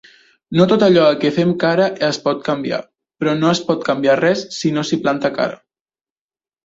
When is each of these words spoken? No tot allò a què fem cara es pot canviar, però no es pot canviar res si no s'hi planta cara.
No 0.59 0.65
tot 0.69 0.85
allò 0.85 1.03
a 1.09 1.17
què 1.23 1.31
fem 1.35 1.51
cara 1.63 1.85
es 2.07 2.19
pot 2.25 2.41
canviar, 2.49 2.81
però 3.23 3.37
no 3.43 3.51
es 3.57 3.61
pot 3.71 3.87
canviar 3.91 4.19
res 4.23 4.43
si 4.57 4.73
no 4.79 4.89
s'hi 4.91 5.01
planta 5.05 5.33
cara. 5.41 5.61